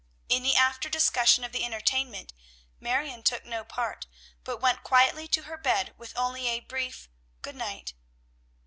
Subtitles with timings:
[0.29, 2.33] In the after discussion of the entertainment,
[2.79, 4.07] Marion took no part,
[4.43, 7.07] but went quietly to her bed, with only a brief
[7.43, 7.93] "good night."